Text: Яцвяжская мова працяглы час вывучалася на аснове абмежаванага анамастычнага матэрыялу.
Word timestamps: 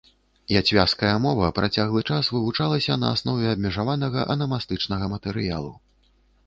Яцвяжская 0.59 1.11
мова 1.25 1.49
працяглы 1.59 2.01
час 2.15 2.31
вывучалася 2.37 2.99
на 3.03 3.13
аснове 3.19 3.45
абмежаванага 3.55 4.29
анамастычнага 4.37 5.05
матэрыялу. 5.15 5.73